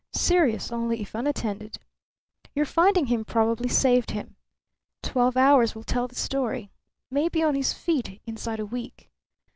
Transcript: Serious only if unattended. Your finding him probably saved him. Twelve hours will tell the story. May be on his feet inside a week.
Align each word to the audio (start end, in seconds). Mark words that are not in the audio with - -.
Serious 0.13 0.71
only 0.71 0.99
if 0.99 1.13
unattended. 1.13 1.77
Your 2.55 2.65
finding 2.65 3.05
him 3.05 3.23
probably 3.23 3.69
saved 3.69 4.09
him. 4.09 4.35
Twelve 5.03 5.37
hours 5.37 5.75
will 5.75 5.83
tell 5.83 6.07
the 6.07 6.15
story. 6.15 6.71
May 7.11 7.29
be 7.29 7.43
on 7.43 7.53
his 7.53 7.71
feet 7.71 8.19
inside 8.25 8.59
a 8.59 8.65
week. 8.65 9.11